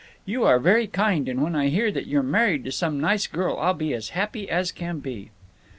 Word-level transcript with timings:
You 0.25 0.45
are 0.45 0.57
very 0.57 0.87
kind, 0.87 1.29
and 1.29 1.43
when 1.43 1.55
I 1.55 1.67
hear 1.67 1.91
that 1.91 2.07
you're 2.07 2.23
married 2.23 2.65
to 2.65 2.71
some 2.71 2.99
nice 2.99 3.27
girl 3.27 3.57
I'll 3.59 3.75
be 3.75 3.93
as 3.93 4.09
happy 4.17 4.49
as 4.49 4.71
can 4.71 4.97
be." 4.97 5.29